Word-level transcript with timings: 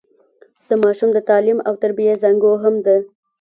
د 0.69 0.71
ماشوم 0.83 1.09
د 1.13 1.17
تعليم 1.29 1.59
او 1.67 1.73
تربيې 1.83 2.13
زانګو 2.21 2.51
هم 2.63 2.75
ده. 2.85 2.95